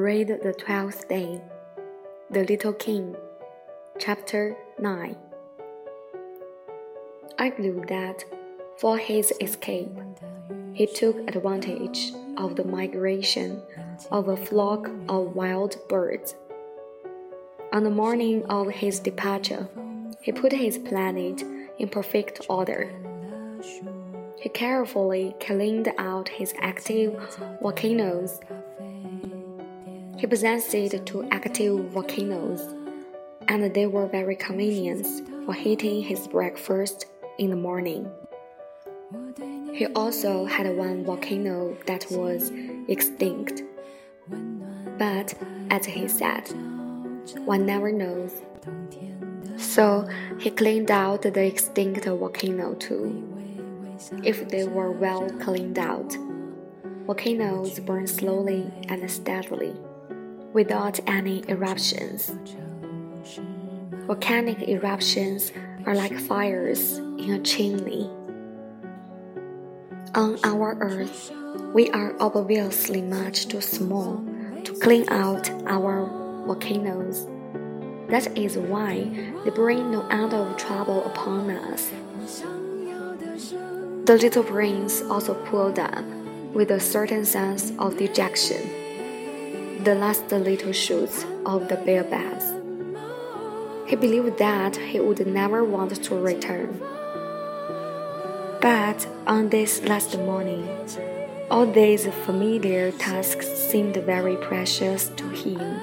Read 0.00 0.28
the 0.42 0.54
twelfth 0.54 1.10
day. 1.10 1.42
The 2.30 2.44
Little 2.44 2.72
King, 2.72 3.14
Chapter 3.98 4.56
9. 4.78 5.14
I 7.38 7.50
believe 7.50 7.86
that 7.88 8.24
for 8.78 8.96
his 8.96 9.30
escape, 9.42 9.94
he 10.72 10.86
took 10.86 11.18
advantage 11.28 12.12
of 12.38 12.56
the 12.56 12.64
migration 12.64 13.62
of 14.10 14.28
a 14.28 14.38
flock 14.38 14.88
of 15.06 15.36
wild 15.36 15.76
birds. 15.90 16.34
On 17.70 17.84
the 17.84 17.90
morning 17.90 18.42
of 18.46 18.70
his 18.70 19.00
departure, 19.00 19.68
he 20.22 20.32
put 20.32 20.52
his 20.52 20.78
planet 20.78 21.42
in 21.78 21.90
perfect 21.90 22.46
order. 22.48 22.90
He 24.38 24.48
carefully 24.48 25.34
cleaned 25.40 25.92
out 25.98 26.30
his 26.30 26.54
active 26.58 27.20
volcanoes 27.60 28.40
he 30.20 30.26
possessed 30.26 30.70
two 31.06 31.26
active 31.30 31.78
volcanoes, 31.92 32.60
and 33.48 33.72
they 33.72 33.86
were 33.86 34.06
very 34.06 34.36
convenient 34.36 35.06
for 35.46 35.54
heating 35.54 36.02
his 36.02 36.28
breakfast 36.28 37.06
in 37.38 37.48
the 37.48 37.56
morning. 37.56 38.06
He 39.72 39.86
also 39.86 40.44
had 40.44 40.76
one 40.76 41.06
volcano 41.06 41.74
that 41.86 42.04
was 42.10 42.52
extinct. 42.88 43.62
But, 44.98 45.32
as 45.70 45.86
he 45.86 46.06
said, 46.06 46.46
one 47.46 47.64
never 47.64 47.90
knows. 47.90 48.42
So 49.56 50.06
he 50.38 50.50
cleaned 50.50 50.90
out 50.90 51.22
the 51.22 51.46
extinct 51.46 52.04
volcano 52.04 52.74
too. 52.74 53.26
If 54.22 54.50
they 54.50 54.64
were 54.64 54.90
well 54.90 55.30
cleaned 55.40 55.78
out, 55.78 56.14
volcanoes 57.06 57.80
burn 57.80 58.06
slowly 58.06 58.70
and 58.90 59.10
steadily 59.10 59.74
without 60.52 60.98
any 61.06 61.44
eruptions. 61.48 62.32
Volcanic 64.06 64.68
eruptions 64.68 65.52
are 65.86 65.94
like 65.94 66.18
fires 66.18 66.98
in 66.98 67.30
a 67.30 67.38
chimney. 67.40 68.10
On 70.14 70.38
our 70.42 70.76
Earth, 70.80 71.32
we 71.72 71.88
are 71.90 72.16
obviously 72.18 73.00
much 73.00 73.46
too 73.46 73.60
small 73.60 74.24
to 74.64 74.72
clean 74.80 75.08
out 75.08 75.48
our 75.66 76.06
volcanoes. 76.46 77.26
That 78.08 78.36
is 78.36 78.58
why 78.58 79.08
they 79.44 79.50
bring 79.50 79.92
no 79.92 80.06
end 80.08 80.34
of 80.34 80.56
trouble 80.56 81.04
upon 81.04 81.50
us. 81.50 81.90
The 84.06 84.18
little 84.20 84.42
prince 84.42 85.02
also 85.02 85.34
pulled 85.44 85.78
up 85.78 86.04
with 86.52 86.72
a 86.72 86.80
certain 86.80 87.24
sense 87.24 87.70
of 87.78 87.96
dejection 87.96 88.89
the 89.84 89.94
last 89.94 90.30
little 90.30 90.72
shoots 90.72 91.24
of 91.46 91.68
the 91.68 91.76
baobabs. 91.76 92.44
He 93.88 93.96
believed 93.96 94.38
that 94.38 94.76
he 94.76 95.00
would 95.00 95.26
never 95.26 95.64
want 95.64 96.04
to 96.04 96.14
return. 96.14 96.78
But 98.60 99.08
on 99.26 99.48
this 99.48 99.82
last 99.82 100.18
morning, 100.18 100.68
all 101.50 101.66
these 101.66 102.06
familiar 102.26 102.92
tasks 102.92 103.46
seemed 103.48 103.96
very 103.96 104.36
precious 104.36 105.08
to 105.16 105.28
him. 105.30 105.80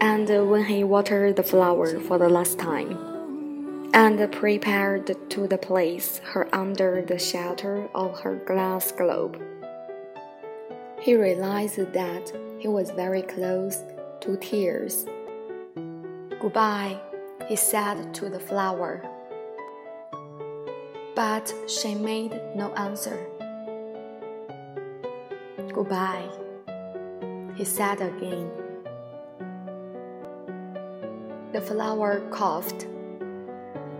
And 0.00 0.28
when 0.48 0.64
he 0.64 0.84
watered 0.84 1.36
the 1.36 1.42
flower 1.42 1.98
for 1.98 2.18
the 2.18 2.28
last 2.28 2.58
time, 2.58 3.90
and 3.92 4.30
prepared 4.30 5.16
to 5.30 5.48
the 5.48 5.58
place 5.58 6.20
her 6.32 6.48
under 6.54 7.02
the 7.02 7.18
shelter 7.18 7.88
of 7.94 8.20
her 8.20 8.36
glass 8.46 8.92
globe, 8.92 9.42
he 11.00 11.16
realized 11.16 11.92
that 11.92 12.49
he 12.60 12.68
was 12.68 12.90
very 12.90 13.22
close 13.22 13.82
to 14.20 14.36
tears. 14.36 15.06
Goodbye, 16.38 17.00
he 17.48 17.56
said 17.56 18.12
to 18.14 18.28
the 18.28 18.38
flower. 18.38 19.02
But 21.16 21.52
she 21.66 21.94
made 21.94 22.38
no 22.54 22.72
answer. 22.74 23.18
Goodbye, 25.72 26.28
he 27.54 27.64
said 27.64 28.02
again. 28.02 28.50
The 31.52 31.62
flower 31.62 32.20
coughed, 32.30 32.86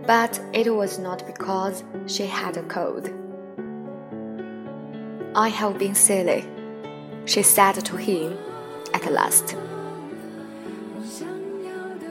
but 0.05 0.39
it 0.53 0.69
was 0.69 0.99
not 0.99 1.25
because 1.25 1.83
she 2.05 2.27
had 2.27 2.57
a 2.57 2.63
cold. 2.63 3.09
I 5.33 5.49
have 5.49 5.79
been 5.79 5.95
silly, 5.95 6.45
she 7.25 7.41
said 7.41 7.73
to 7.85 7.97
him 7.97 8.37
at 9.03 9.11
last. 9.11 9.55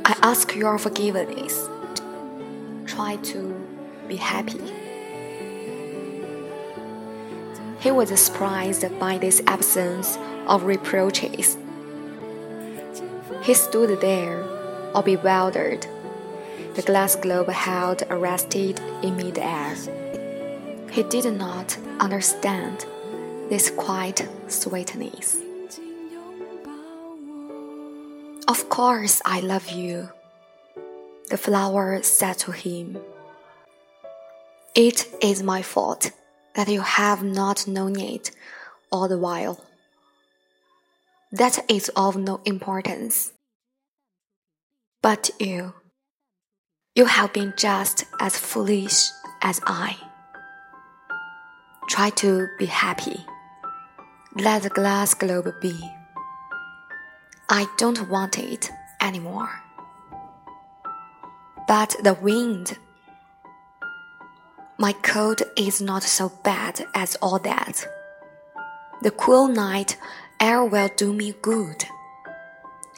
I 0.05 0.17
ask 0.23 0.55
your 0.55 0.78
forgiveness. 0.78 1.69
Try 2.87 3.17
to 3.17 3.55
be 4.09 4.17
happy. 4.17 4.61
He 7.81 7.91
was 7.91 8.09
surprised 8.21 8.84
by 8.99 9.19
this 9.19 9.41
absence 9.47 10.19
of 10.47 10.65
reproaches. 10.65 11.56
He 13.43 13.55
stood 13.55 14.01
there, 14.01 14.45
all 14.95 15.03
bewildered, 15.03 15.87
the 16.75 16.83
glass 16.83 17.17
globe 17.17 17.49
held 17.49 18.03
arrested 18.11 18.81
in 19.03 19.17
midair. 19.17 19.75
He 20.91 21.03
did 21.05 21.33
not 21.37 21.78
understand 22.01 22.84
this 23.49 23.71
quiet 23.71 24.28
sweetness. 24.49 25.50
Of 28.50 28.69
course, 28.69 29.22
I 29.25 29.38
love 29.38 29.71
you, 29.71 30.09
the 31.28 31.37
flower 31.37 32.03
said 32.03 32.37
to 32.38 32.50
him. 32.50 32.99
It 34.75 35.06
is 35.22 35.41
my 35.41 35.62
fault 35.62 36.11
that 36.56 36.66
you 36.66 36.81
have 36.81 37.22
not 37.22 37.69
known 37.69 38.00
it 38.00 38.33
all 38.91 39.06
the 39.06 39.21
while. 39.21 39.65
That 41.31 41.65
is 41.71 41.93
of 41.94 42.16
no 42.16 42.41
importance. 42.44 43.33
But 45.00 45.31
you, 45.39 45.72
you 46.97 47.05
have 47.05 47.33
been 47.33 47.55
just 47.56 48.05
as 48.19 48.37
foolish 48.37 49.10
as 49.43 49.60
I. 49.65 49.97
Try 51.89 52.10
to 52.16 52.49
be 52.59 52.66
happy. 52.66 53.25
Let 54.34 54.65
the 54.65 54.71
glass 54.71 55.15
globe 55.15 55.55
be. 55.60 56.00
I 57.53 57.66
don't 57.78 58.09
want 58.09 58.38
it 58.38 58.71
anymore. 59.03 59.50
But 61.66 61.97
the 62.00 62.15
wind. 62.15 62.78
My 64.78 64.93
cold 64.93 65.43
is 65.56 65.81
not 65.81 66.05
so 66.05 66.31
bad 66.44 66.87
as 66.94 67.16
all 67.16 67.41
that. 67.41 67.84
The 69.03 69.10
cool 69.10 69.49
night 69.49 69.97
air 70.39 70.65
will 70.65 70.91
do 70.97 71.12
me 71.12 71.34
good. 71.43 71.84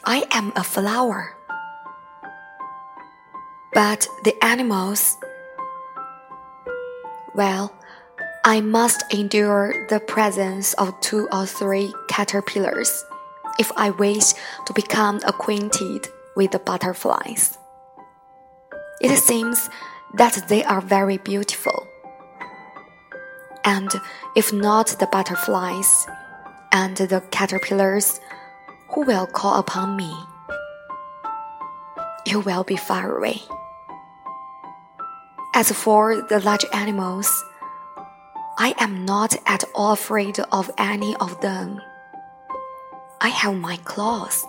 I 0.05 0.27
am 0.29 0.53
a 0.55 0.63
flower. 0.63 1.35
But 3.73 4.07
the 4.23 4.35
animals. 4.43 5.17
Well, 7.33 7.73
I 8.45 8.61
must 8.61 9.03
endure 9.11 9.87
the 9.89 9.99
presence 9.99 10.75
of 10.75 11.01
two 11.01 11.27
or 11.31 11.47
three 11.47 11.91
caterpillars 12.07 13.03
if 13.59 13.71
I 13.75 13.89
wish 13.91 14.33
to 14.65 14.73
become 14.73 15.19
acquainted 15.25 16.07
with 16.35 16.51
the 16.51 16.59
butterflies. 16.59 17.57
It 19.01 19.17
seems 19.17 19.69
that 20.13 20.47
they 20.47 20.63
are 20.63 20.81
very 20.81 21.17
beautiful. 21.17 21.87
And 23.65 23.89
if 24.35 24.51
not 24.51 24.95
the 24.99 25.07
butterflies 25.07 26.07
and 26.71 26.97
the 26.97 27.21
caterpillars, 27.31 28.19
who 28.89 29.01
will 29.01 29.27
call 29.27 29.59
upon 29.59 29.95
me? 29.95 30.13
You 32.25 32.39
will 32.39 32.63
be 32.63 32.77
far 32.77 33.17
away. 33.17 33.41
As 35.55 35.71
for 35.71 36.21
the 36.21 36.39
large 36.39 36.65
animals, 36.73 37.43
I 38.57 38.73
am 38.79 39.05
not 39.05 39.35
at 39.45 39.63
all 39.75 39.93
afraid 39.93 40.39
of 40.51 40.71
any 40.77 41.15
of 41.17 41.39
them. 41.41 41.81
I 43.23 43.29
have 43.29 43.55
my 43.55 43.77
claws. 43.77 44.45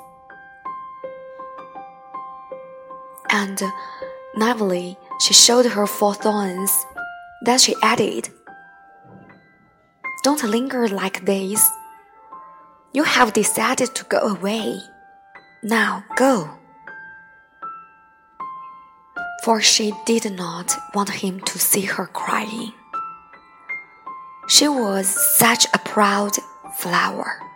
And 3.31 3.62
naively, 4.35 4.99
she 5.21 5.32
showed 5.32 5.67
her 5.67 5.87
four 5.87 6.12
thorns. 6.15 6.85
Then 7.43 7.59
she 7.61 7.76
added, 7.82 8.31
Don't 10.25 10.43
linger 10.43 10.88
like 10.88 11.25
this. 11.25 11.71
You 12.93 13.05
have 13.05 13.32
decided 13.32 13.94
to 13.94 14.05
go 14.06 14.19
away. 14.19 14.81
Now 15.62 16.05
go. 16.17 16.50
For 19.44 19.61
she 19.61 19.93
did 20.05 20.32
not 20.32 20.76
want 20.94 21.11
him 21.11 21.38
to 21.41 21.59
see 21.61 21.82
her 21.82 22.06
crying. 22.06 22.73
She 24.49 24.67
was 24.67 25.06
such 25.38 25.67
a 25.73 25.79
proud 25.79 26.32
flower. 26.76 27.53